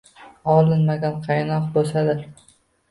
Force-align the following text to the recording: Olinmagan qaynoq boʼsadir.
Olinmagan 0.53 1.21
qaynoq 1.29 1.71
boʼsadir. 1.79 2.29